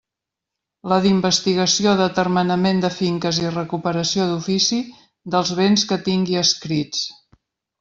La 0.91 0.95
d'investigació, 1.01 1.93
d'atermenament 1.99 2.79
de 2.85 2.91
finques 2.95 3.41
i 3.43 3.53
recuperació 3.57 4.27
d'ofici 4.33 4.81
dels 5.37 5.55
béns 5.63 5.87
que 5.93 6.01
tingui 6.11 6.43
adscrits. 6.45 7.07